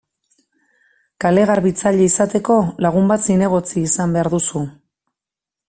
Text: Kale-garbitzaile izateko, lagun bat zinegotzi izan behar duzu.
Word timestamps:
Kale-garbitzaile 1.25 2.07
izateko, 2.07 2.57
lagun 2.87 3.13
bat 3.13 3.29
zinegotzi 3.29 3.87
izan 3.91 4.17
behar 4.17 4.31
duzu. 4.37 4.67